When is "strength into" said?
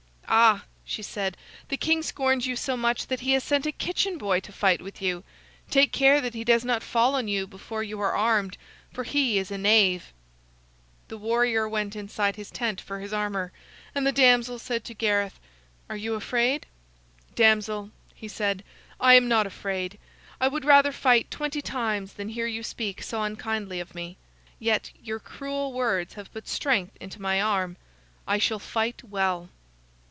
26.47-27.21